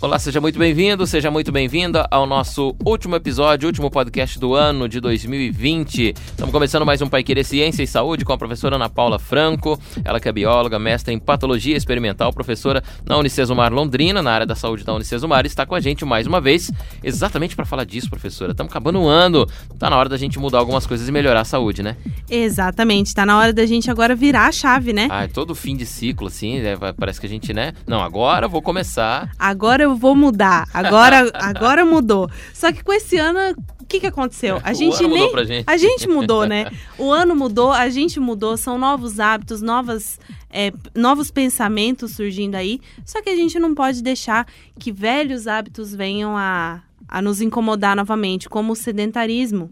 [0.00, 4.88] Olá, seja muito bem-vindo, seja muito bem-vinda ao nosso último episódio, último podcast do ano
[4.88, 6.14] de 2020.
[6.16, 9.76] Estamos começando mais um Pai Querer Ciência e Saúde com a professora Ana Paula Franco,
[10.04, 14.54] ela que é bióloga, mestra em patologia experimental, professora na Unicesumar Londrina, na área da
[14.54, 16.70] saúde da Unicesumar, está com a gente mais uma vez,
[17.02, 18.52] exatamente para falar disso, professora.
[18.52, 19.48] Estamos acabando o ano,
[19.80, 21.96] tá na hora da gente mudar algumas coisas e melhorar a saúde, né?
[22.30, 25.08] Exatamente, tá na hora da gente agora virar a chave, né?
[25.10, 26.76] Ah, é todo fim de ciclo, assim, né?
[26.96, 27.72] parece que a gente, né?
[27.84, 29.32] Não, agora eu vou começar.
[29.36, 30.68] Agora eu vou mudar.
[30.72, 32.30] Agora, agora mudou.
[32.52, 33.38] Só que com esse ano,
[33.80, 34.60] o que, que aconteceu?
[34.62, 35.46] A gente nem.
[35.46, 35.64] Gente.
[35.66, 36.70] A gente mudou, né?
[36.98, 40.18] O ano mudou, a gente mudou, são novos hábitos, novas,
[40.50, 42.80] é, novos pensamentos surgindo aí.
[43.04, 44.46] Só que a gente não pode deixar
[44.78, 49.70] que velhos hábitos venham a, a nos incomodar novamente, como o sedentarismo.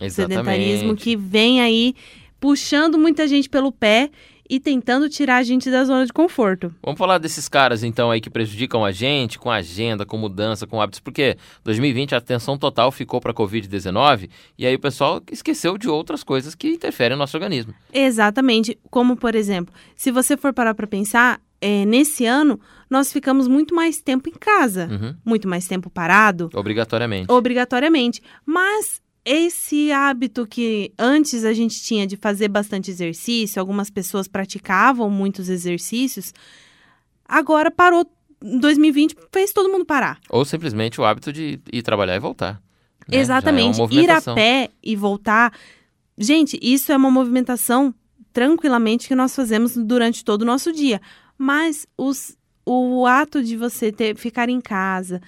[0.00, 0.10] Exatamente.
[0.10, 1.94] O sedentarismo que vem aí
[2.38, 4.10] puxando muita gente pelo pé
[4.48, 6.74] e tentando tirar a gente da zona de conforto.
[6.82, 10.80] Vamos falar desses caras então aí que prejudicam a gente com agenda, com mudança, com
[10.80, 15.76] hábitos, porque 2020 a atenção total ficou para a Covid-19 e aí o pessoal esqueceu
[15.76, 17.74] de outras coisas que interferem no nosso organismo.
[17.92, 23.48] Exatamente, como por exemplo, se você for parar para pensar, é, nesse ano nós ficamos
[23.48, 25.16] muito mais tempo em casa, uhum.
[25.24, 26.48] muito mais tempo parado.
[26.54, 27.30] Obrigatoriamente.
[27.30, 28.22] Obrigatoriamente.
[28.44, 35.10] Mas esse hábito que antes a gente tinha de fazer bastante exercício, algumas pessoas praticavam
[35.10, 36.32] muitos exercícios,
[37.24, 38.08] agora parou.
[38.40, 40.20] Em 2020 fez todo mundo parar.
[40.30, 42.62] Ou simplesmente o hábito de ir trabalhar e voltar.
[43.08, 43.18] Né?
[43.18, 43.80] Exatamente.
[43.80, 45.52] É ir a pé e voltar.
[46.16, 47.92] Gente, isso é uma movimentação
[48.32, 51.00] tranquilamente que nós fazemos durante todo o nosso dia.
[51.36, 55.20] Mas os, o ato de você ter, ficar em casa,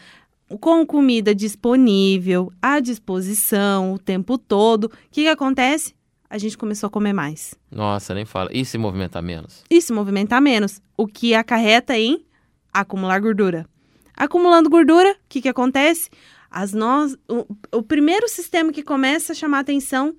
[0.60, 5.94] com comida disponível, à disposição o tempo todo, o que, que acontece?
[6.30, 7.54] A gente começou a comer mais.
[7.70, 8.50] Nossa, nem fala.
[8.52, 9.64] E se movimentar menos?
[9.70, 12.24] E se movimentar menos, o que acarreta em
[12.72, 13.66] acumular gordura.
[14.14, 16.10] Acumulando gordura, o que, que acontece?
[16.50, 20.14] As nós, o, o primeiro sistema que começa a chamar atenção,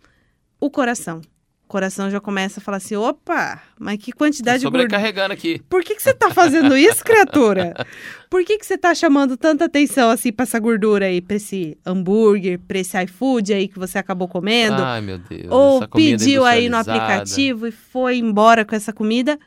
[0.60, 1.22] o coração
[1.70, 4.84] coração já começa a falar assim: opa, mas que quantidade de gordura.
[4.84, 5.62] sobrecarregando aqui.
[5.70, 7.74] Por que, que você está fazendo isso, criatura?
[8.30, 11.78] Por que, que você está chamando tanta atenção assim para essa gordura aí, para esse
[11.86, 14.82] hambúrguer, para esse iFood aí que você acabou comendo?
[14.82, 15.48] Ai, meu Deus.
[15.50, 19.40] Ou pediu aí no aplicativo e foi embora com essa comida.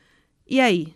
[0.48, 0.94] E aí?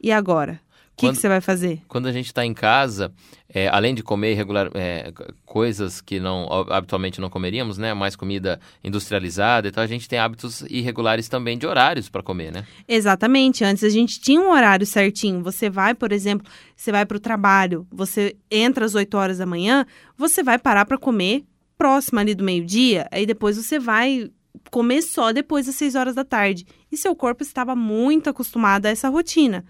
[0.00, 0.60] E agora?
[0.98, 1.80] O que, que você vai fazer?
[1.86, 3.12] Quando a gente está em casa,
[3.48, 5.12] é, além de comer regular, é,
[5.46, 7.94] coisas que não habitualmente não comeríamos, né?
[7.94, 12.66] Mais comida industrializada, então a gente tem hábitos irregulares também de horários para comer, né?
[12.88, 13.62] Exatamente.
[13.62, 15.40] Antes a gente tinha um horário certinho.
[15.44, 19.46] Você vai, por exemplo, você vai para o trabalho, você entra às 8 horas da
[19.46, 19.86] manhã,
[20.16, 21.44] você vai parar para comer
[21.76, 24.32] próximo ali do meio-dia, aí depois você vai
[24.68, 26.66] comer só depois das 6 horas da tarde.
[26.90, 29.64] E seu corpo estava muito acostumado a essa rotina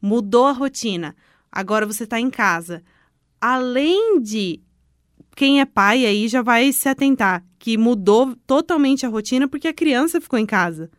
[0.00, 1.14] mudou a rotina,
[1.50, 2.82] agora você está em casa.
[3.40, 4.60] Além de
[5.34, 9.74] quem é pai aí já vai se atentar que mudou totalmente a rotina porque a
[9.74, 10.90] criança ficou em casa.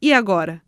[0.00, 0.62] E agora?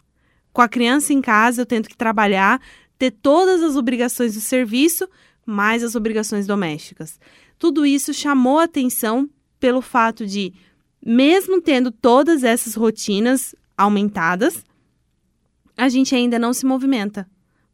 [0.52, 2.60] Com a criança em casa, eu tento que trabalhar,
[2.98, 5.08] ter todas as obrigações do serviço,
[5.44, 7.18] mais as obrigações domésticas.
[7.58, 9.28] Tudo isso chamou atenção
[9.58, 10.52] pelo fato de,
[11.04, 14.64] mesmo tendo todas essas rotinas aumentadas,
[15.76, 17.28] a gente ainda não se movimenta.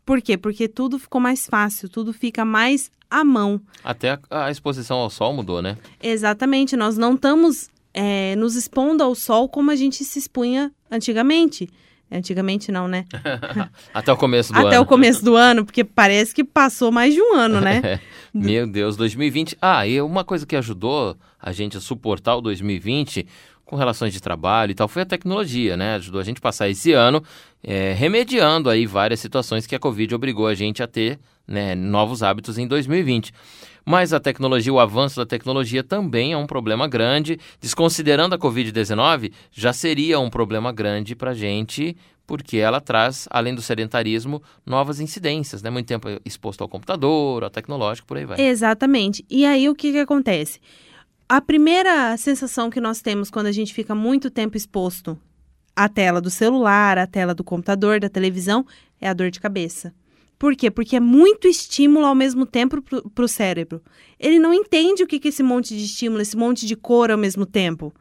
[0.04, 0.36] Por quê?
[0.36, 3.60] Porque tudo ficou mais fácil, tudo fica mais à mão.
[3.82, 5.76] Até a, a exposição ao sol mudou, né?
[6.02, 6.76] Exatamente.
[6.76, 11.68] Nós não estamos é, nos expondo ao sol como a gente se expunha antigamente.
[12.12, 13.06] Antigamente não, né?
[13.92, 14.68] Até o começo do Até ano.
[14.68, 17.98] Até o começo do ano, porque parece que passou mais de um ano, né?
[18.32, 19.56] Meu Deus, 2020.
[19.60, 23.26] Ah, e uma coisa que ajudou a gente a suportar o 2020
[23.64, 25.94] com relações de trabalho e tal foi a tecnologia, né?
[25.96, 27.22] Ajudou a gente a passar esse ano
[27.62, 32.22] é, remediando aí várias situações que a Covid obrigou a gente a ter né, novos
[32.22, 33.32] hábitos em 2020.
[33.84, 37.38] Mas a tecnologia, o avanço da tecnologia também é um problema grande.
[37.60, 41.94] Desconsiderando a Covid-19, já seria um problema grande para a gente,
[42.26, 45.68] porque ela traz, além do sedentarismo, novas incidências, né?
[45.68, 48.40] Muito tempo exposto ao computador, ao tecnológico, por aí vai.
[48.40, 49.24] Exatamente.
[49.28, 50.60] E aí o que, que acontece?
[51.26, 55.18] A primeira sensação que nós temos quando a gente fica muito tempo exposto
[55.74, 58.66] à tela do celular, à tela do computador, da televisão,
[59.00, 59.94] é a dor de cabeça.
[60.38, 60.70] Por quê?
[60.70, 63.82] Porque é muito estímulo ao mesmo tempo para o cérebro.
[64.20, 67.16] Ele não entende o que, que esse monte de estímulo, esse monte de cor ao
[67.16, 67.94] mesmo tempo.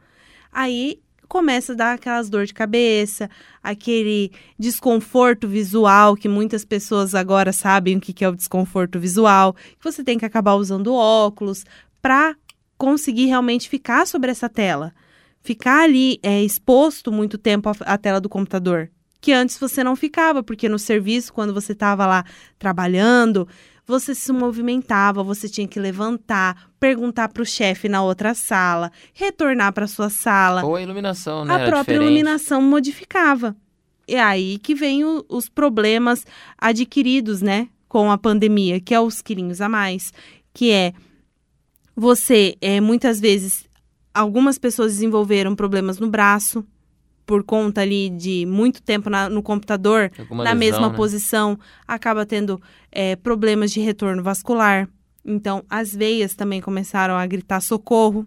[0.52, 3.30] Aí começa a dar aquelas dor de cabeça,
[3.62, 9.54] aquele desconforto visual, que muitas pessoas agora sabem o que, que é o desconforto visual,
[9.54, 11.64] que você tem que acabar usando óculos
[12.02, 12.36] para
[12.84, 14.92] conseguir realmente ficar sobre essa tela.
[15.40, 18.90] Ficar ali é, exposto muito tempo à, tela do computador,
[19.20, 22.24] que antes você não ficava, porque no serviço, quando você estava lá
[22.58, 23.46] trabalhando,
[23.86, 29.72] você se movimentava, você tinha que levantar, perguntar para o chefe na outra sala, retornar
[29.72, 30.64] para sua sala.
[30.64, 31.54] Ou a iluminação, né?
[31.54, 32.02] a própria diferente.
[32.04, 33.54] iluminação modificava.
[34.08, 36.24] É aí que vem o- os problemas
[36.58, 40.12] adquiridos, né, com a pandemia, que é os quilinhos a mais,
[40.52, 40.92] que é
[41.96, 43.64] você, é, muitas vezes,
[44.12, 46.64] algumas pessoas desenvolveram problemas no braço
[47.26, 50.94] por conta ali de muito tempo na- no computador, Alguma na lesão, mesma né?
[50.96, 52.60] posição, acaba tendo
[52.92, 54.88] é, problemas de retorno vascular.
[55.24, 58.26] Então, as veias também começaram a gritar socorro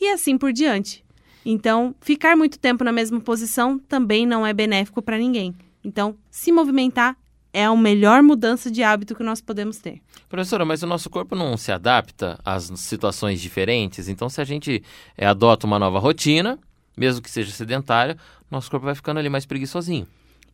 [0.00, 1.04] e assim por diante.
[1.44, 5.54] Então, ficar muito tempo na mesma posição também não é benéfico para ninguém.
[5.84, 7.16] Então, se movimentar
[7.52, 10.00] é a melhor mudança de hábito que nós podemos ter.
[10.28, 14.08] Professora, mas o nosso corpo não se adapta às situações diferentes.
[14.08, 14.82] Então, se a gente
[15.16, 16.58] eh, adota uma nova rotina,
[16.96, 18.16] mesmo que seja sedentária,
[18.50, 20.06] nosso corpo vai ficando ali mais preguiçosinho.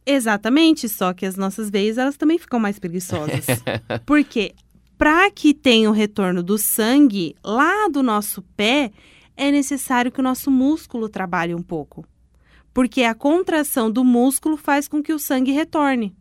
[0.05, 3.47] Exatamente, só que as nossas veias elas também ficam mais preguiçosas.
[4.06, 4.55] Porque
[4.97, 8.91] para que tenha o retorno do sangue lá do nosso pé,
[9.37, 12.05] é necessário que o nosso músculo trabalhe um pouco.
[12.75, 16.15] Porque a contração do músculo faz com que o sangue retorne.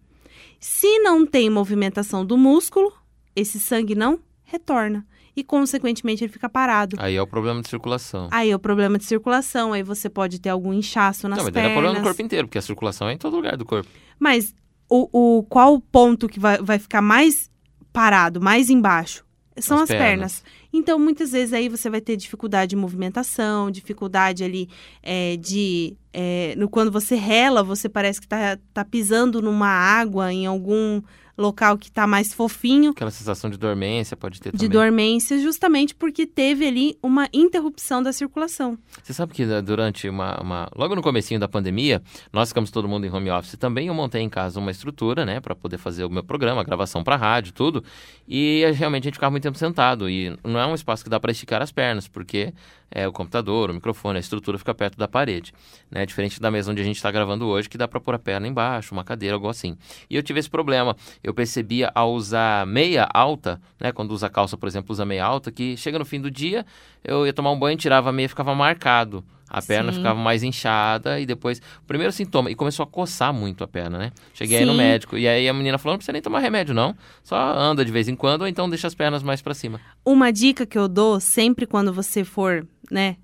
[0.59, 2.91] Se não tem movimentação do músculo,
[3.35, 5.05] esse sangue não retorna
[5.35, 6.95] e consequentemente ele fica parado.
[6.99, 8.27] Aí é o problema de circulação.
[8.31, 11.53] Aí é o problema de circulação, aí você pode ter algum inchaço nas não, mas
[11.53, 11.83] daí é pernas.
[11.83, 13.87] problema do corpo inteiro, porque a circulação é em todo lugar do corpo.
[14.17, 14.55] Mas
[14.89, 17.51] o, o qual o ponto que vai, vai ficar mais
[17.93, 19.26] parado, mais embaixo?
[19.59, 20.07] São As as, pernas.
[20.07, 20.43] pernas.
[20.71, 24.69] Então, muitas vezes aí você vai ter dificuldade de movimentação, dificuldade ali
[25.01, 25.95] é, de.
[26.13, 31.01] é, no, quando você rela, você parece que tá, tá pisando numa água em algum
[31.37, 34.69] local que tá mais fofinho Aquela sensação de dormência pode ter de também.
[34.69, 38.77] dormência, justamente porque teve ali uma interrupção da circulação.
[39.03, 42.01] Você sabe que né, durante uma, uma- Logo no comecinho da pandemia,
[42.33, 43.87] nós ficamos todo mundo em home office também.
[43.87, 47.15] Eu montei em casa uma estrutura, né, para poder fazer o meu programa, gravação para
[47.15, 47.83] rádio, tudo.
[48.27, 50.09] E realmente a gente ficava muito tempo sentado.
[50.09, 52.53] E não é um espaço que dá para esticar as pernas, porque
[52.89, 55.53] é o computador, o microfone, a estrutura fica perto da parede.
[55.91, 56.05] Né?
[56.05, 58.47] Diferente da mesa onde a gente está gravando hoje, que dá para pôr a perna
[58.47, 59.77] embaixo, uma cadeira, algo assim.
[60.09, 60.95] E eu tive esse problema.
[61.23, 65.51] Eu percebia ao usar meia alta, né, quando usa calça, por exemplo, usa meia alta,
[65.51, 66.65] que chega no fim do dia,
[67.03, 69.23] eu ia tomar um banho, tirava a meia, ficava marcado.
[69.49, 69.99] A perna Sim.
[69.99, 71.59] ficava mais inchada e depois.
[71.81, 74.11] O primeiro sintoma, e começou a coçar muito a perna, né?
[74.33, 75.17] Cheguei aí no médico.
[75.17, 76.95] E aí a menina falou: não precisa nem tomar remédio, não.
[77.23, 79.79] Só anda de vez em quando, ou então deixa as pernas mais para cima.
[80.03, 83.15] Uma dica que eu dou sempre quando você for, né?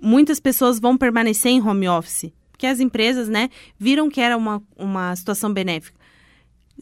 [0.00, 3.48] Muitas pessoas vão permanecer em home office, porque as empresas, né,
[3.78, 5.98] viram que era uma, uma situação benéfica.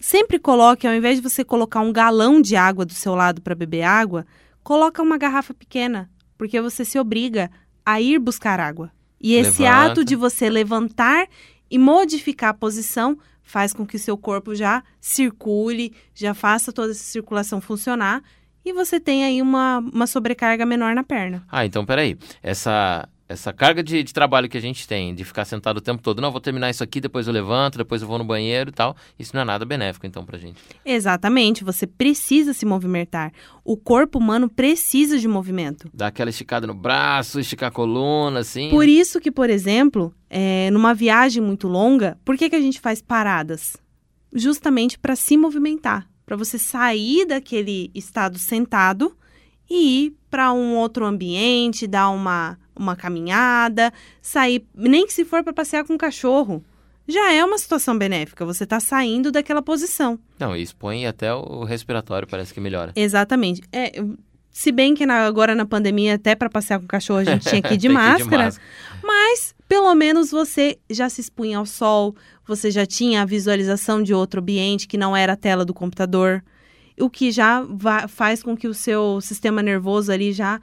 [0.00, 3.54] Sempre coloque, ao invés de você colocar um galão de água do seu lado para
[3.54, 4.26] beber água,
[4.62, 7.50] coloca uma garrafa pequena, porque você se obriga
[7.84, 8.90] a ir buscar água.
[9.20, 9.92] E esse Levanta.
[9.92, 11.26] ato de você levantar
[11.70, 16.92] e modificar a posição faz com que o seu corpo já circule, já faça toda
[16.92, 18.22] essa circulação funcionar
[18.64, 21.44] e você tem aí uma, uma sobrecarga menor na perna.
[21.50, 22.16] Ah, então peraí.
[22.42, 26.02] Essa, essa carga de, de trabalho que a gente tem, de ficar sentado o tempo
[26.02, 28.72] todo, não, vou terminar isso aqui, depois eu levanto, depois eu vou no banheiro e
[28.72, 30.60] tal, isso não é nada benéfico, então, pra gente.
[30.84, 33.32] Exatamente, você precisa se movimentar.
[33.64, 35.88] O corpo humano precisa de movimento.
[35.92, 38.70] Dá aquela esticada no braço, esticar a coluna, assim.
[38.70, 42.80] Por isso que, por exemplo, é, numa viagem muito longa, por que, que a gente
[42.80, 43.76] faz paradas?
[44.34, 49.16] Justamente para se movimentar, para você sair daquele estado sentado
[49.68, 55.42] e ir para um outro ambiente, dar uma, uma caminhada, sair, nem que se for
[55.44, 56.64] para passear com o cachorro.
[57.06, 60.18] Já é uma situação benéfica, você está saindo daquela posição.
[60.38, 62.92] Não, e expõe até o respiratório, parece que melhora.
[62.96, 63.60] Exatamente.
[63.70, 64.02] É,
[64.50, 67.46] se bem que na- agora na pandemia, até para passear com o cachorro, a gente
[67.48, 68.44] tinha que ir de máscara.
[68.44, 68.66] máscara.
[69.02, 72.16] Mas, pelo menos, você já se expunha ao sol,
[72.46, 76.42] você já tinha a visualização de outro ambiente que não era a tela do computador,
[76.98, 77.62] o que já
[78.08, 80.58] faz com que o seu sistema nervoso ali já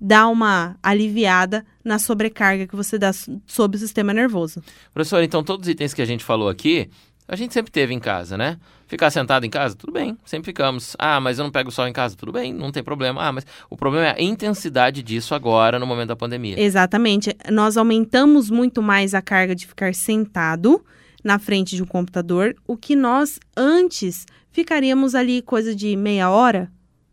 [0.00, 4.62] dá uma aliviada na sobrecarga que você dá so- sobre o sistema nervoso.
[4.94, 6.88] Professor, então todos os itens que a gente falou aqui,
[7.28, 8.58] a gente sempre teve em casa, né?
[8.88, 10.96] Ficar sentado em casa, tudo bem, sempre ficamos.
[10.98, 13.22] Ah, mas eu não pego sol em casa, tudo bem, não tem problema.
[13.22, 16.58] Ah, mas o problema é a intensidade disso agora, no momento da pandemia.
[16.60, 17.36] Exatamente.
[17.52, 20.84] Nós aumentamos muito mais a carga de ficar sentado
[21.22, 26.68] na frente de um computador, o que nós antes ficaríamos ali coisa de meia hora,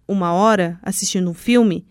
[0.07, 1.85] uma hora assistindo um filme.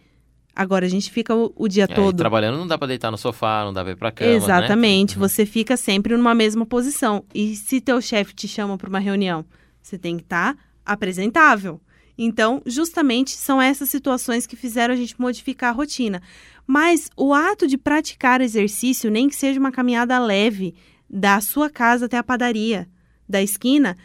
[0.56, 2.16] Agora a gente fica o, o dia É, todo.
[2.16, 4.36] trabalhando não dá pra deitar no sofá, não dá pra ir pra cama, né?
[4.36, 5.16] Exatamente.
[5.16, 5.20] Uhum.
[5.20, 7.22] Você fica sempre numa mesma posição.
[7.34, 9.44] E se teu chefe te chama para uma reunião,
[9.82, 11.78] você tem que estar apresentável.
[12.18, 16.22] Então, justamente são essas situações que fizeram a gente modificar a rotina.
[16.66, 20.74] Mas o ato de praticar exercício, nem que seja uma caminhada leve,
[21.08, 22.88] da sua casa até a padaria
[23.28, 23.96] da esquina,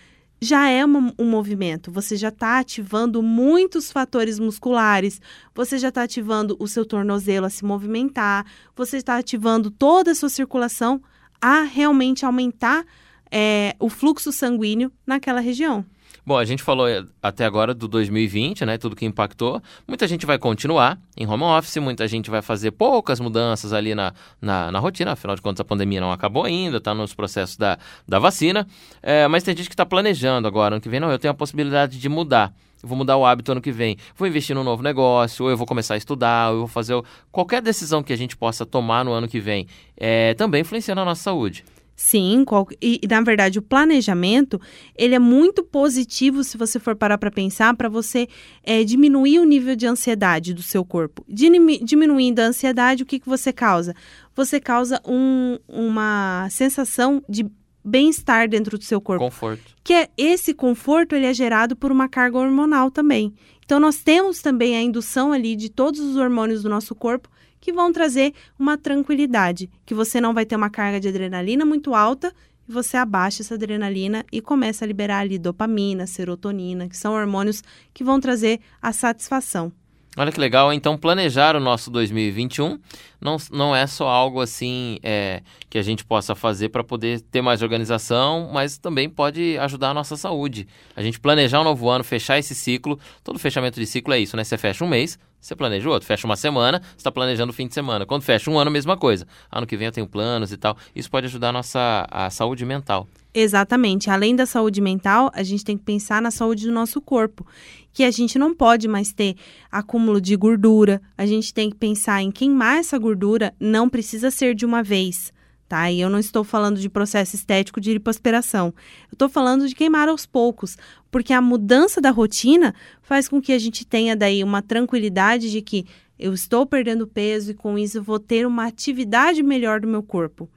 [0.41, 1.91] já é uma, um movimento.
[1.91, 5.21] Você já está ativando muitos fatores musculares,
[5.53, 8.45] você já está ativando o seu tornozelo a se movimentar,
[8.75, 11.01] você está ativando toda a sua circulação
[11.39, 12.83] a realmente aumentar
[13.31, 15.85] é, o fluxo sanguíneo naquela região.
[16.23, 18.77] Bom, a gente falou eh, até agora do 2020, né?
[18.77, 19.59] Tudo que impactou.
[19.87, 24.13] Muita gente vai continuar em home office, muita gente vai fazer poucas mudanças ali na,
[24.39, 27.79] na, na rotina, afinal de contas a pandemia não acabou ainda, está nos processos da,
[28.07, 28.67] da vacina.
[29.01, 31.35] É, mas tem gente que está planejando agora, ano que vem, não, eu tenho a
[31.35, 32.53] possibilidade de mudar.
[32.83, 33.97] Eu vou mudar o hábito ano que vem.
[34.15, 37.01] Vou investir num novo negócio, ou eu vou começar a estudar, ou eu vou fazer.
[37.31, 41.03] Qualquer decisão que a gente possa tomar no ano que vem é, também influencia na
[41.03, 41.63] nossa saúde.
[41.95, 44.59] Sim, qual, e, na verdade o planejamento
[44.95, 48.27] ele é muito positivo se você for parar para pensar para você
[48.63, 51.23] é, diminuir o nível de ansiedade do seu corpo.
[51.27, 53.93] Diminuindo a ansiedade, o que, que você causa?
[54.35, 57.45] Você causa um, uma sensação de
[57.83, 59.25] bem-estar dentro do seu corpo.
[59.25, 59.75] Conforto.
[59.83, 63.33] Que é, esse conforto ele é gerado por uma carga hormonal também.
[63.63, 67.29] Então nós temos também a indução ali de todos os hormônios do nosso corpo
[67.61, 71.93] que vão trazer uma tranquilidade, que você não vai ter uma carga de adrenalina muito
[71.93, 72.33] alta
[72.67, 77.63] e você abaixa essa adrenalina e começa a liberar ali dopamina, serotonina, que são hormônios
[77.93, 79.71] que vão trazer a satisfação.
[80.17, 82.77] Olha que legal, então planejar o nosso 2021
[83.21, 87.41] não, não é só algo assim é, que a gente possa fazer para poder ter
[87.41, 90.67] mais organização, mas também pode ajudar a nossa saúde.
[90.97, 94.35] A gente planejar um novo ano, fechar esse ciclo, todo fechamento de ciclo é isso,
[94.35, 94.43] né?
[94.43, 96.07] Você fecha um mês, você planeja outro.
[96.07, 98.05] Fecha uma semana, você está planejando o fim de semana.
[98.05, 99.27] Quando fecha um ano, mesma coisa.
[99.51, 100.77] Ano que vem eu tenho planos e tal.
[100.95, 103.07] Isso pode ajudar a nossa a saúde mental.
[103.33, 104.09] Exatamente.
[104.09, 107.45] Além da saúde mental, a gente tem que pensar na saúde do nosso corpo.
[107.93, 109.35] Que a gente não pode mais ter
[109.71, 111.01] acúmulo de gordura.
[111.17, 113.53] A gente tem que pensar em queimar essa gordura.
[113.59, 115.33] Não precisa ser de uma vez
[115.71, 115.89] tá?
[115.89, 118.73] E eu não estou falando de processo estético de lipoaspiração.
[119.09, 120.77] Eu estou falando de queimar aos poucos,
[121.09, 125.61] porque a mudança da rotina faz com que a gente tenha daí uma tranquilidade de
[125.61, 125.85] que
[126.19, 130.49] eu estou perdendo peso e com isso vou ter uma atividade melhor do meu corpo.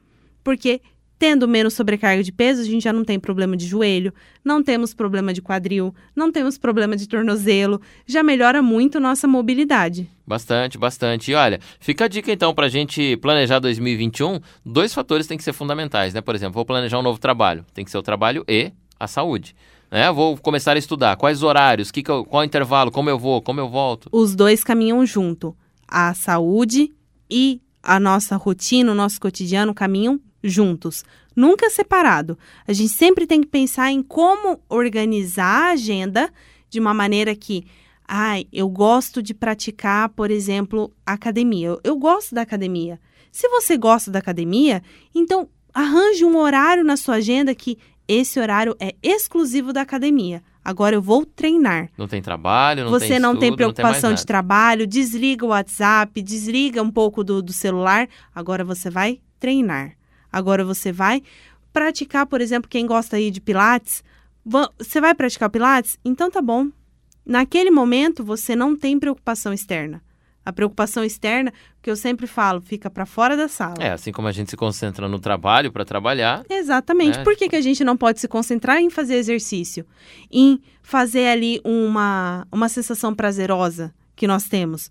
[0.42, 0.80] Porque
[1.18, 4.12] Tendo menos sobrecarga de peso, a gente já não tem problema de joelho,
[4.44, 10.10] não temos problema de quadril, não temos problema de tornozelo, já melhora muito nossa mobilidade.
[10.26, 11.30] Bastante, bastante.
[11.30, 14.40] E olha, fica a dica então para a gente planejar 2021.
[14.64, 16.20] Dois fatores têm que ser fundamentais, né?
[16.20, 17.64] Por exemplo, vou planejar um novo trabalho.
[17.72, 19.54] Tem que ser o trabalho e a saúde.
[19.90, 20.10] Né?
[20.10, 21.16] Vou começar a estudar.
[21.16, 21.90] Quais horários?
[21.90, 22.90] Que que eu, qual intervalo?
[22.90, 23.40] Como eu vou?
[23.40, 24.08] Como eu volto?
[24.10, 25.56] Os dois caminham junto.
[25.86, 26.92] A saúde
[27.30, 32.38] e a nossa rotina, o nosso cotidiano caminham juntos, nunca separado.
[32.66, 36.30] A gente sempre tem que pensar em como organizar a agenda
[36.68, 37.66] de uma maneira que,
[38.06, 41.68] ai, eu gosto de praticar, por exemplo, academia.
[41.68, 43.00] Eu, eu gosto da academia.
[43.32, 44.82] Se você gosta da academia,
[45.14, 50.42] então arranje um horário na sua agenda que esse horário é exclusivo da academia.
[50.64, 51.90] Agora eu vou treinar.
[51.96, 55.48] Não tem trabalho, não Você tem não estudo, tem preocupação não de trabalho, desliga o
[55.48, 58.08] WhatsApp, desliga um pouco do, do celular.
[58.34, 59.92] Agora você vai treinar.
[60.34, 61.22] Agora você vai
[61.72, 64.02] praticar, por exemplo, quem gosta aí de pilates,
[64.44, 65.96] você vai praticar pilates?
[66.04, 66.70] Então tá bom.
[67.24, 70.02] Naquele momento você não tem preocupação externa.
[70.44, 73.76] A preocupação externa, que eu sempre falo, fica para fora da sala.
[73.78, 76.44] É, assim como a gente se concentra no trabalho para trabalhar.
[76.50, 77.18] Exatamente.
[77.18, 77.24] Né?
[77.24, 79.86] Por que, que a gente não pode se concentrar em fazer exercício?
[80.30, 84.90] Em fazer ali uma, uma sensação prazerosa que nós temos?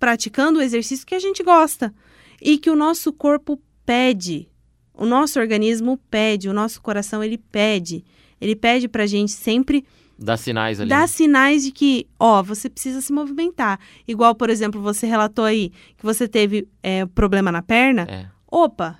[0.00, 1.94] Praticando o exercício que a gente gosta.
[2.40, 4.50] E que o nosso corpo pede,
[4.92, 8.04] o nosso organismo pede, o nosso coração ele pede.
[8.38, 9.82] Ele pede pra gente sempre
[10.18, 10.90] Dá sinais ali.
[10.90, 13.78] Dá sinais de que, ó, você precisa se movimentar.
[14.06, 18.02] Igual, por exemplo, você relatou aí que você teve é, problema na perna.
[18.02, 18.26] É.
[18.50, 18.98] Opa,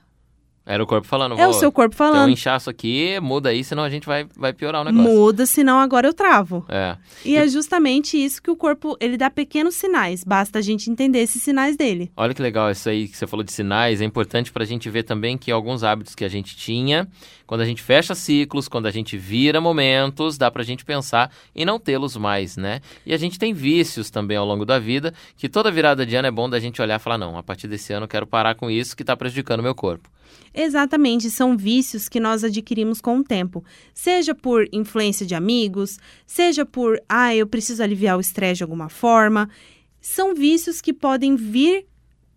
[0.69, 1.39] era o corpo falando.
[1.41, 2.25] É o seu corpo falando.
[2.25, 5.11] Tem um inchaço aqui, muda aí, senão a gente vai, vai piorar o negócio.
[5.11, 6.63] Muda, senão agora eu travo.
[6.69, 6.95] É.
[7.25, 10.23] E, e é justamente isso que o corpo, ele dá pequenos sinais.
[10.23, 12.13] Basta a gente entender esses sinais dele.
[12.15, 14.03] Olha que legal isso aí que você falou de sinais.
[14.03, 17.09] É importante para a gente ver também que alguns hábitos que a gente tinha,
[17.47, 21.33] quando a gente fecha ciclos, quando a gente vira momentos, dá para a gente pensar
[21.57, 22.83] em não tê-los mais, né?
[23.07, 26.29] E a gente tem vícios também ao longo da vida, que toda virada de ano
[26.29, 28.55] é bom da gente olhar e falar, não, a partir desse ano eu quero parar
[28.55, 30.11] com isso que está prejudicando o meu corpo.
[30.55, 33.65] Exatamente, são vícios que nós adquirimos com o tempo.
[33.95, 38.89] Seja por influência de amigos, seja por, ah, eu preciso aliviar o estresse de alguma
[38.89, 39.49] forma.
[40.01, 41.87] São vícios que podem vir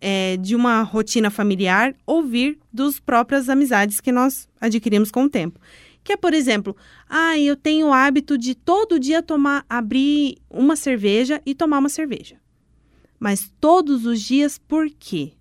[0.00, 5.30] é, de uma rotina familiar ou vir dos próprias amizades que nós adquirimos com o
[5.30, 5.60] tempo.
[6.04, 6.76] Que é, por exemplo,
[7.08, 11.88] ah, eu tenho o hábito de todo dia tomar, abrir uma cerveja e tomar uma
[11.88, 12.36] cerveja.
[13.18, 15.34] Mas todos os dias, por quê?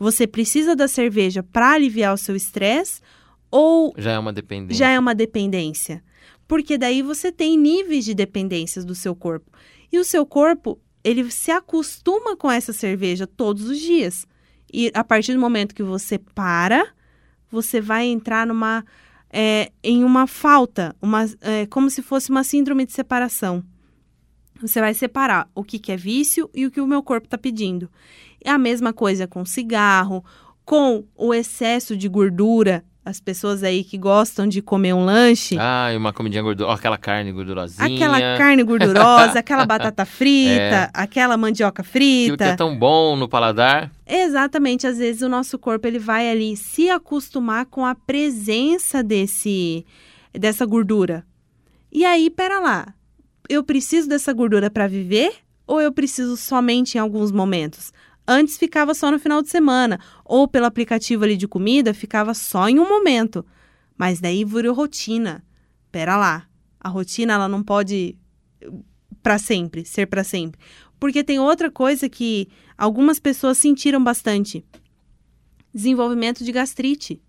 [0.00, 3.02] Você precisa da cerveja para aliviar o seu estresse
[3.50, 4.78] ou Já é uma dependência.
[4.78, 6.02] já é uma dependência?
[6.48, 9.52] Porque daí você tem níveis de dependências do seu corpo.
[9.92, 14.26] E o seu corpo, ele se acostuma com essa cerveja todos os dias.
[14.72, 16.88] E a partir do momento que você para,
[17.50, 18.82] você vai entrar numa
[19.30, 23.62] é, em uma falta, uma, é, como se fosse uma síndrome de separação.
[24.60, 27.38] Você vai separar o que, que é vício e o que o meu corpo está
[27.38, 27.88] pedindo.
[28.44, 30.24] É a mesma coisa com cigarro,
[30.64, 32.84] com o excesso de gordura.
[33.02, 36.74] As pessoas aí que gostam de comer um lanche, Ah, e uma comidinha gordurosa.
[36.74, 37.96] aquela carne gordurosinha.
[37.96, 42.44] aquela carne gordurosa, aquela batata frita, aquela mandioca Aquilo que frita.
[42.44, 43.90] é tão bom no paladar.
[44.06, 49.84] Exatamente, às vezes o nosso corpo ele vai ali se acostumar com a presença desse
[50.32, 51.24] dessa gordura.
[51.90, 52.94] E aí, pera lá.
[53.50, 55.32] Eu preciso dessa gordura para viver
[55.66, 57.92] ou eu preciso somente em alguns momentos?
[58.24, 62.68] Antes ficava só no final de semana, ou pelo aplicativo ali de comida ficava só
[62.68, 63.44] em um momento.
[63.98, 65.44] Mas daí virou rotina.
[65.90, 66.46] Pera lá.
[66.78, 68.16] A rotina ela não pode
[69.20, 70.60] para sempre, ser para sempre.
[71.00, 72.46] Porque tem outra coisa que
[72.78, 74.64] algumas pessoas sentiram bastante:
[75.74, 77.20] desenvolvimento de gastrite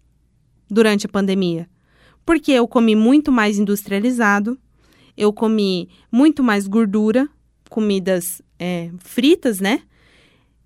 [0.70, 1.68] durante a pandemia.
[2.24, 4.60] Porque eu comi muito mais industrializado,
[5.18, 7.28] eu comi muito mais gordura,
[7.70, 9.82] comidas é, fritas, né?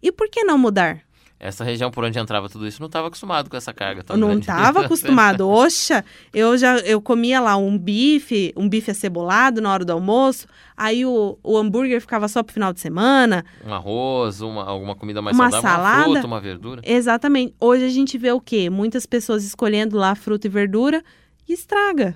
[0.01, 1.05] E por que não mudar?
[1.37, 4.39] Essa região por onde entrava tudo isso não estava acostumado com essa carga tão não
[4.39, 5.47] estava acostumado.
[5.47, 10.47] Oxa, eu já eu comia lá um bife, um bife acebolado na hora do almoço,
[10.77, 13.43] aí o, o hambúrguer ficava só pro final de semana.
[13.65, 15.97] Um arroz, uma, alguma comida mais Uma saudável, salada.
[15.97, 16.81] uma fruta, uma verdura.
[16.85, 17.53] Exatamente.
[17.59, 18.69] Hoje a gente vê o quê?
[18.69, 21.03] Muitas pessoas escolhendo lá fruta e verdura
[21.47, 22.15] e estraga.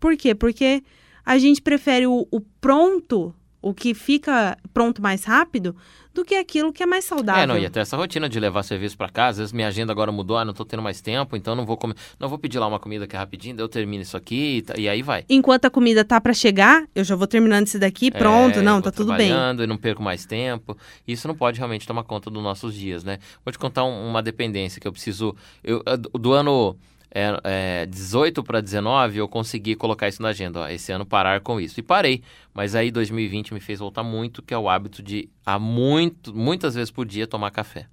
[0.00, 0.34] Por quê?
[0.34, 0.82] Porque
[1.26, 5.74] a gente prefere o, o pronto, o que fica pronto mais rápido,
[6.14, 7.42] do que aquilo que é mais saudável.
[7.42, 9.92] É, não, e até essa rotina de levar serviço pra casa, às vezes minha agenda
[9.92, 12.58] agora mudou, ah, não tô tendo mais tempo, então não vou comer, não vou pedir
[12.58, 15.02] lá uma comida que é rapidinho, daí eu termino isso aqui e, tá- e aí
[15.02, 15.24] vai.
[15.28, 18.80] Enquanto a comida tá para chegar, eu já vou terminando esse daqui, pronto, É, não,
[18.80, 19.30] tá tudo bem.
[19.30, 20.74] e não perco mais tempo.
[21.06, 23.18] Isso não pode realmente tomar conta dos nossos dias, né?
[23.44, 25.34] Vou te contar um- uma dependência que eu preciso.
[25.62, 25.82] Eu,
[26.14, 26.76] do ano
[27.18, 30.60] é, é, 18 para 19, eu consegui colocar isso na agenda.
[30.60, 31.80] Ó, esse ano parar com isso.
[31.80, 32.22] E parei.
[32.52, 36.74] Mas aí 2020 me fez voltar muito, que é o hábito de, há muito, muitas
[36.74, 37.86] vezes por dia, tomar café.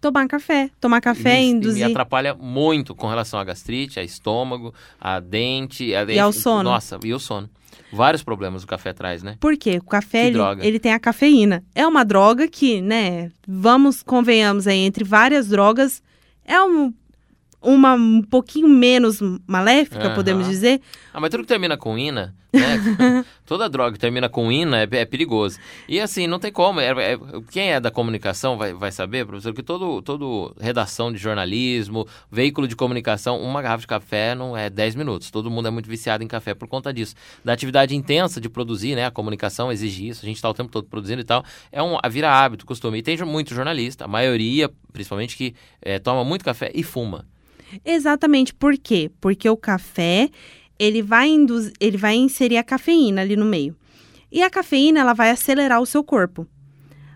[0.00, 0.70] Tomar café.
[0.80, 1.84] Tomar café e me, e induzir.
[1.86, 6.20] me atrapalha muito com relação à gastrite, a estômago, a dente, a dente.
[6.20, 6.70] ao sono.
[6.70, 7.50] Nossa, e o sono.
[7.92, 9.36] Vários problemas o café traz, né?
[9.40, 9.78] Por quê?
[9.78, 11.64] O café, ele, ele tem a cafeína.
[11.74, 16.00] É uma droga que, né, vamos, convenhamos aí, entre várias drogas,
[16.44, 16.92] é um,
[17.60, 20.14] uma um pouquinho menos maléfica, Aham.
[20.14, 20.80] podemos dizer.
[21.12, 23.24] Ah, mas tudo que termina com ina, né?
[23.44, 25.58] Toda droga que termina com ina é, é perigoso.
[25.88, 26.80] E assim, não tem como.
[26.80, 27.18] é- é-
[27.50, 32.68] quem é da comunicação vai, vai saber, professor, que todo, todo redação de jornalismo, veículo
[32.68, 35.30] de comunicação, uma garrafa de café não é 10 minutos.
[35.30, 37.14] Todo mundo é muito viciado em café por conta disso.
[37.44, 39.06] Da atividade intensa de produzir, né?
[39.06, 41.44] A comunicação exige isso, a gente está o tempo todo produzindo e tal.
[41.72, 42.98] É um, vira hábito, costume.
[42.98, 47.26] E tem muito jornalista, a maioria, principalmente, que eh, toma muito café e fuma.
[47.84, 48.54] Exatamente.
[48.54, 49.10] Por quê?
[49.20, 50.30] Porque o café,
[50.78, 51.72] ele vai, induz...
[51.80, 53.76] ele vai inserir a cafeína ali no meio.
[54.30, 56.46] E a cafeína, ela vai acelerar o seu corpo.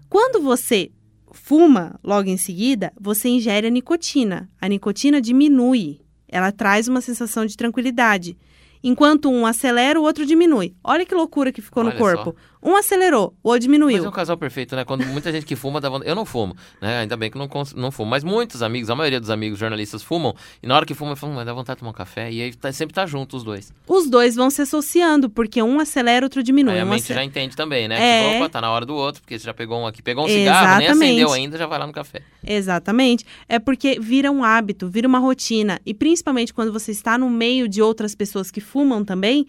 [0.08, 0.90] Quando você
[1.32, 4.48] fuma logo em seguida, você ingere a nicotina.
[4.60, 6.00] A nicotina diminui.
[6.28, 8.36] Ela traz uma sensação de tranquilidade.
[8.82, 10.74] Enquanto um acelera, o outro diminui.
[10.82, 12.34] Olha que loucura que ficou Olha no corpo.
[12.64, 14.04] Um acelerou, o outro Mas diminuiu.
[14.04, 14.84] é um casal perfeito, né?
[14.84, 16.08] Quando muita gente que fuma dá vontade.
[16.08, 17.00] Eu não fumo, né?
[17.00, 18.08] Ainda bem que não, não fumo.
[18.08, 20.32] Mas muitos amigos, a maioria dos amigos jornalistas fumam.
[20.62, 22.30] E na hora que fumam, falam, mas dá vontade de tomar um café.
[22.30, 23.72] E aí tá- sempre tá junto os dois.
[23.88, 26.74] Os dois vão se associando, porque um acelera, outro diminui.
[26.74, 27.96] aí a Um mente já entende também, né?
[28.00, 28.22] É.
[28.32, 30.00] Tipo, opa, tá na hora do outro, porque você já pegou um aqui.
[30.00, 31.10] Pegou um cigarro, nem Exatamente.
[31.10, 32.22] acendeu ainda, já vai lá no café.
[32.46, 33.26] Exatamente.
[33.48, 35.80] É porque vira um hábito, vira uma rotina.
[35.84, 39.46] E principalmente quando você está no meio de outras pessoas que fumam também.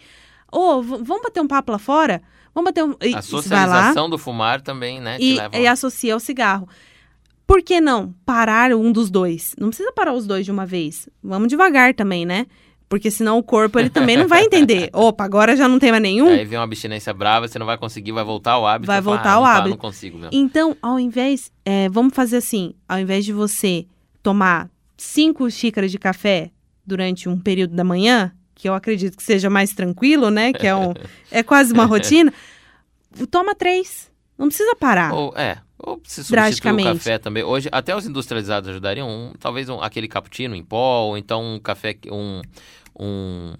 [0.54, 2.22] Ô, v- vamos bater um papo lá fora?
[2.54, 2.92] Vamos bater um.
[3.02, 5.18] e- A vai lá socialização do fumar também, né?
[5.20, 6.68] e, leva e associa ao cigarro.
[7.46, 9.56] Por que não parar um dos dois?
[9.60, 11.10] Não precisa parar os dois de uma vez.
[11.22, 12.46] Vamos devagar também, né?
[12.88, 14.90] Porque senão o corpo ele também não vai entender.
[14.94, 16.30] Opa, agora já não tem mais nenhum.
[16.30, 18.88] Aí vem uma abstinência brava, você não vai conseguir, vai voltar ao hábito.
[18.88, 19.70] Vai fala, voltar ah, ao não hábito.
[19.72, 20.30] não consigo, meu.
[20.32, 23.86] Então, ao invés, é, vamos fazer assim, ao invés de você
[24.22, 26.52] tomar cinco xícaras de café
[26.86, 30.54] durante um período da manhã, que eu acredito que seja mais tranquilo, né?
[30.54, 30.94] Que é, um,
[31.32, 32.34] é quase uma rotina,
[33.32, 34.12] toma três.
[34.38, 35.14] Não precisa parar.
[35.14, 37.44] Ou, é, ou se substituir o café também.
[37.44, 39.08] Hoje, até os industrializados ajudariam.
[39.08, 42.42] Um, talvez um, aquele cappuccino em pó, ou então um café, um,
[43.00, 43.54] um,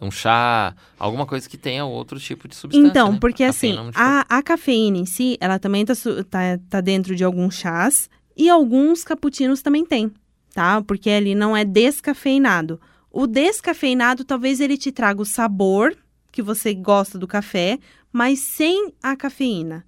[0.00, 2.88] um chá, alguma coisa que tenha outro tipo de substância.
[2.88, 3.18] Então, né?
[3.20, 6.80] porque A assim, te a, a cafeína em si, ela também tá, su- tá, tá
[6.80, 10.10] dentro de alguns chás E alguns cappuccinos também tem,
[10.54, 10.82] tá?
[10.82, 12.80] Porque ali não é descafeinado.
[13.12, 15.94] O descafeinado talvez ele te traga o sabor
[16.32, 17.78] que você gosta do café,
[18.10, 19.84] mas sem a cafeína.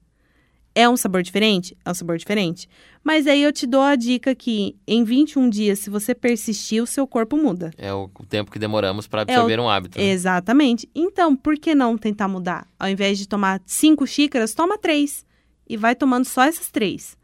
[0.75, 1.75] É um sabor diferente?
[1.85, 2.69] É um sabor diferente.
[3.03, 6.87] Mas aí eu te dou a dica que em 21 dias, se você persistir, o
[6.87, 7.71] seu corpo muda.
[7.79, 9.99] É o tempo que demoramos para absorver um hábito.
[9.99, 10.05] né?
[10.05, 10.91] Exatamente.
[10.95, 12.67] Então, por que não tentar mudar?
[12.79, 15.25] Ao invés de tomar cinco xícaras, toma três.
[15.67, 17.17] E vai tomando só essas três.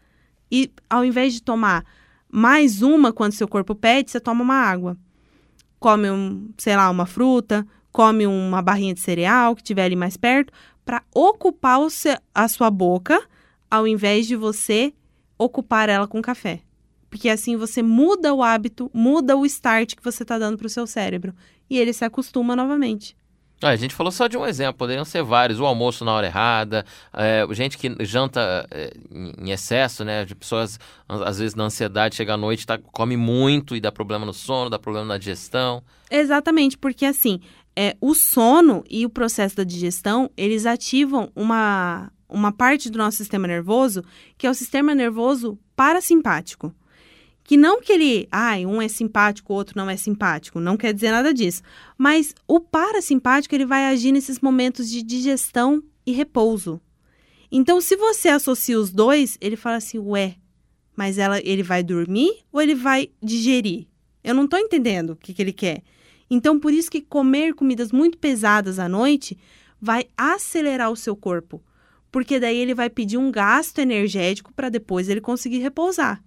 [0.51, 1.85] E ao invés de tomar
[2.33, 4.97] mais uma quando seu corpo pede, você toma uma água.
[5.81, 10.17] Come, um, sei lá, uma fruta, come uma barrinha de cereal que tiver ali mais
[10.17, 10.53] perto,
[10.85, 11.81] para ocupar
[12.35, 13.21] a sua boca,
[13.69, 14.93] ao invés de você
[15.39, 16.61] ocupar ela com café.
[17.09, 20.71] Porque assim você muda o hábito, muda o start que você está dando para o
[20.71, 21.35] seu cérebro.
[21.69, 23.17] E ele se acostuma novamente.
[23.63, 25.61] Ah, a gente falou só de um exemplo, poderiam ser vários.
[25.61, 30.25] O almoço na hora errada, é, gente que janta é, em excesso, né?
[30.25, 34.25] De pessoas, às vezes, na ansiedade, chega à noite, tá, come muito e dá problema
[34.25, 35.83] no sono, dá problema na digestão.
[36.11, 37.41] Exatamente, porque assim,
[37.77, 43.19] é, o sono e o processo da digestão, eles ativam uma, uma parte do nosso
[43.19, 44.03] sistema nervoso,
[44.39, 46.75] que é o sistema nervoso parasimpático.
[47.51, 50.95] Que não que ele, ai, um é simpático, o outro não é simpático, não quer
[50.95, 51.63] dizer nada disso.
[51.99, 56.81] Mas o parasimpático, ele vai agir nesses momentos de digestão e repouso.
[57.51, 60.37] Então, se você associa os dois, ele fala assim, ué,
[60.95, 63.89] mas ela, ele vai dormir ou ele vai digerir?
[64.23, 65.83] Eu não tô entendendo o que, que ele quer.
[66.31, 69.37] Então, por isso que comer comidas muito pesadas à noite
[69.81, 71.61] vai acelerar o seu corpo.
[72.13, 76.23] Porque daí ele vai pedir um gasto energético para depois ele conseguir repousar.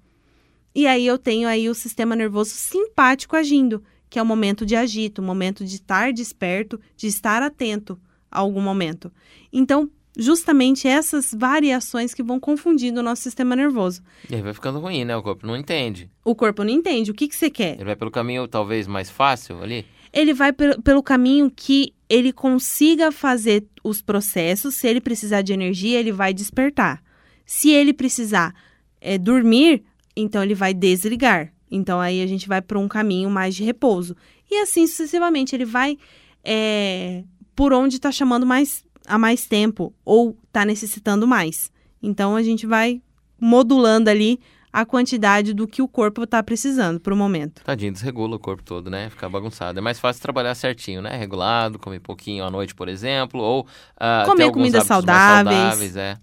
[0.75, 4.75] E aí eu tenho aí o sistema nervoso simpático agindo, que é o momento de
[4.75, 7.99] agito, o momento de estar desperto, de estar atento
[8.31, 9.11] a algum momento.
[9.51, 14.01] Então, justamente essas variações que vão confundindo o nosso sistema nervoso.
[14.29, 15.15] E aí vai ficando ruim, né?
[15.15, 16.09] O corpo não entende.
[16.23, 17.75] O corpo não entende o que, que você quer.
[17.75, 19.85] Ele vai pelo caminho talvez mais fácil ali.
[20.11, 24.75] ele vai pelo, pelo caminho que ele consiga fazer os processos.
[24.75, 27.01] Se ele precisar de energia, ele vai despertar.
[27.45, 28.53] Se ele precisar
[29.01, 29.83] é, dormir,
[30.15, 31.53] então ele vai desligar.
[31.69, 34.15] Então aí a gente vai para um caminho mais de repouso.
[34.49, 35.97] E assim sucessivamente, ele vai
[36.43, 37.23] é,
[37.55, 41.71] por onde está chamando mais há mais tempo ou está necessitando mais.
[42.01, 43.01] Então a gente vai
[43.39, 44.39] modulando ali
[44.71, 47.63] a quantidade do que o corpo está precisando para o momento.
[47.63, 49.07] Tadinho, desregula o corpo todo, né?
[49.11, 49.77] Fica bagunçado.
[49.77, 51.15] É mais fácil trabalhar certinho, né?
[51.15, 55.55] Regulado, comer pouquinho à noite, por exemplo, ou ah, Comer comidas saudáveis.
[55.55, 56.17] saudáveis, é.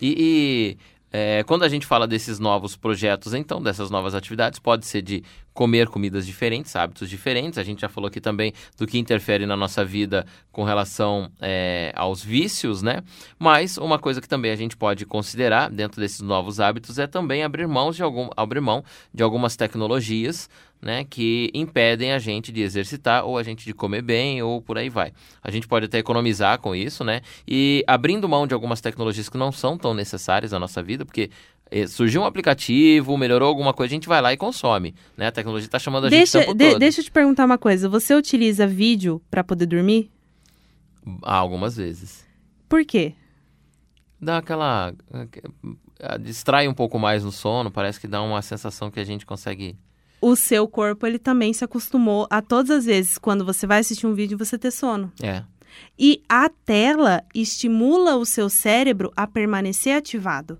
[0.00, 0.78] E, e,
[1.12, 5.24] é, quando a gente fala desses novos projetos, então, dessas novas atividades, pode ser de
[5.52, 7.58] comer comidas diferentes, hábitos diferentes.
[7.58, 11.92] A gente já falou aqui também do que interfere na nossa vida com relação é,
[11.96, 13.02] aos vícios, né?
[13.38, 17.42] Mas uma coisa que também a gente pode considerar dentro desses novos hábitos é também
[17.42, 20.48] abrir mão de, algum, abrir mão de algumas tecnologias
[20.82, 24.78] né, que impedem a gente de exercitar ou a gente de comer bem ou por
[24.78, 25.12] aí vai.
[25.42, 27.20] A gente pode até economizar com isso, né?
[27.46, 31.30] E abrindo mão de algumas tecnologias que não são tão necessárias na nossa vida, porque
[31.70, 35.26] eh, surgiu um aplicativo, melhorou alguma coisa, a gente vai lá e consome, né?
[35.26, 36.78] A tecnologia está chamando a gente o Deixa, de- todo.
[36.78, 37.88] deixa eu te perguntar uma coisa.
[37.88, 40.10] Você utiliza vídeo para poder dormir?
[41.22, 42.26] Ah, algumas vezes.
[42.68, 43.14] Por quê?
[44.20, 44.92] Dá aquela...
[46.00, 49.24] ah, Distrai um pouco mais no sono, parece que dá uma sensação que a gente
[49.26, 49.76] consegue...
[50.20, 54.06] O seu corpo, ele também se acostumou a todas as vezes, quando você vai assistir
[54.06, 55.10] um vídeo, você ter sono.
[55.22, 55.42] É,
[55.98, 60.58] E a tela estimula o seu cérebro a permanecer ativado.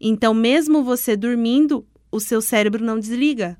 [0.00, 3.58] Então, mesmo você dormindo, o seu cérebro não desliga.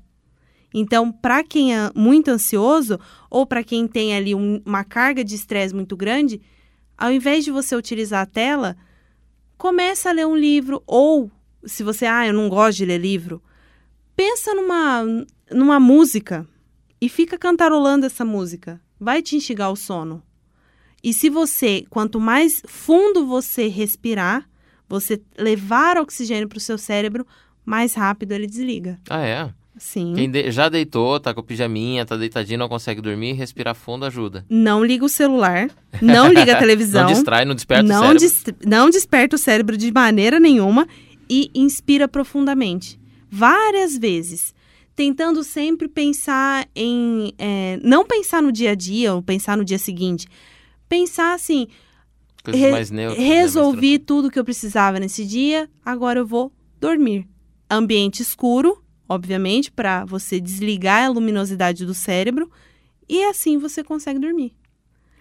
[0.73, 5.35] Então, para quem é muito ansioso ou para quem tem ali um- uma carga de
[5.35, 6.41] estresse muito grande,
[6.97, 8.75] ao invés de você utilizar a tela,
[9.57, 11.31] começa a ler um livro ou
[11.65, 13.41] se você, ah, eu não gosto de ler livro,
[14.17, 15.03] pensa numa
[15.49, 16.45] numa música
[16.99, 18.81] e fica cantarolando essa música.
[18.99, 20.21] Vai te instigar ao sono.
[21.03, 24.49] E se você, quanto mais fundo você respirar,
[24.89, 27.25] você levar oxigênio para o seu cérebro,
[27.63, 28.99] mais rápido ele desliga.
[29.09, 29.49] ah é.
[29.79, 30.13] Sim.
[30.15, 34.43] Quem de- já deitou, tá com pijaminha, tá deitadinho, não consegue dormir, respirar fundo ajuda.
[34.49, 35.69] Não liga o celular,
[36.01, 37.03] não liga a televisão.
[37.05, 38.19] Não distrai, não desperta o não, cérebro.
[38.19, 40.87] dis- não desperta o cérebro de maneira nenhuma
[41.29, 42.99] e inspira profundamente.
[43.29, 44.53] Várias vezes.
[44.95, 47.33] Tentando sempre pensar em.
[47.37, 50.27] é, não pensar no dia a dia ou pensar no dia seguinte.
[50.89, 51.67] Pensar assim:
[52.55, 57.27] re- né, resolvi tudo que eu precisava nesse dia, agora eu vou dormir.
[57.69, 62.49] Ambiente escuro, obviamente, para você desligar a luminosidade do cérebro
[63.07, 64.53] e assim você consegue dormir.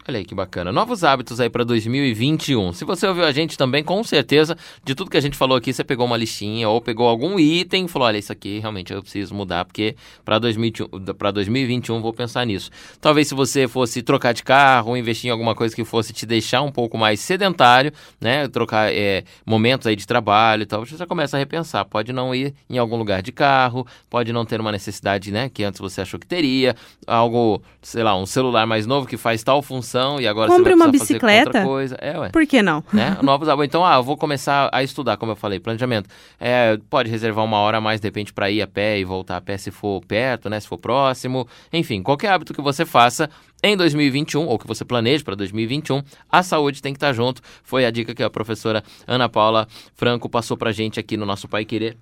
[0.09, 0.71] Olha aí que bacana.
[0.71, 2.73] Novos hábitos aí para 2021.
[2.73, 5.73] Se você ouviu a gente também, com certeza, de tudo que a gente falou aqui,
[5.73, 9.03] você pegou uma listinha ou pegou algum item e falou: olha, isso aqui realmente eu
[9.03, 12.71] preciso mudar, porque para 2021 vou pensar nisso.
[13.01, 16.63] Talvez se você fosse trocar de carro investir em alguma coisa que fosse te deixar
[16.63, 18.47] um pouco mais sedentário, né?
[18.47, 21.85] Trocar é, momentos aí de trabalho e tal, você já começa a repensar.
[21.85, 25.49] Pode não ir em algum lugar de carro, pode não ter uma necessidade, né?
[25.49, 26.77] Que antes você achou que teria,
[27.09, 30.77] algo, sei lá, um celular mais novo que faz tal função e agora Compre você
[30.79, 31.49] vai uma bicicleta.
[31.49, 31.97] outra coisa.
[32.01, 32.29] É, ué.
[32.31, 32.85] Por que não?
[32.93, 33.17] Né?
[33.23, 33.67] Novos hábitos.
[33.67, 36.09] Então, ah, eu vou começar a estudar, como eu falei, planejamento.
[36.39, 39.37] É, pode reservar uma hora a mais, de repente, para ir a pé e voltar
[39.37, 40.61] a pé se for perto, né?
[40.61, 41.47] Se for próximo.
[41.73, 43.31] Enfim, qualquer hábito que você faça
[43.63, 47.41] em 2021, ou que você planeje para 2021, a saúde tem que estar junto.
[47.63, 51.49] Foi a dica que a professora Ana Paula Franco passou pra gente aqui no nosso
[51.49, 51.97] Pai Querer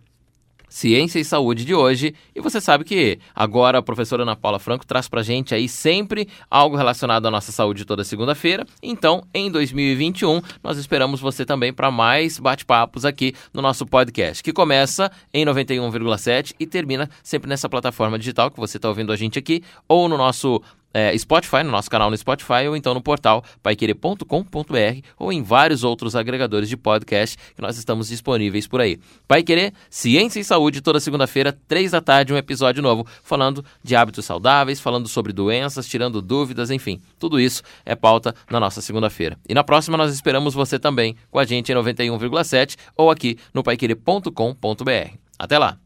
[0.74, 2.16] Ciência e Saúde de hoje.
[2.34, 6.26] E você sabe que agora a professora Ana Paula Franco traz pra gente aí sempre
[6.50, 8.66] algo relacionado à nossa saúde toda segunda-feira.
[8.82, 14.52] Então, em 2021, nós esperamos você também para mais bate-papos aqui no nosso podcast, que
[14.52, 19.38] começa em 91,7 e termina sempre nessa plataforma digital que você está ouvindo a gente
[19.38, 20.60] aqui, ou no nosso
[20.94, 25.82] é, Spotify, no nosso canal no Spotify, ou então no portal paiquerer.com.br ou em vários
[25.82, 29.00] outros agregadores de podcast que nós estamos disponíveis por aí.
[29.26, 33.96] Pai Querer, Ciência e Saúde, toda segunda-feira, três da tarde, um episódio novo, falando de
[33.96, 39.36] hábitos saudáveis, falando sobre doenças, tirando dúvidas, enfim, tudo isso é pauta na nossa segunda-feira.
[39.48, 43.62] E na próxima nós esperamos você também com a gente em 91,7 ou aqui no
[43.62, 45.16] paiquerer.com.br.
[45.36, 45.83] Até lá!